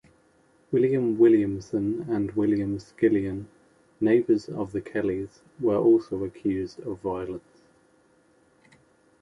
[0.71, 3.45] William Williamson and William Skillion,
[3.99, 7.61] neighbours of the Kellys, were also accused of violence.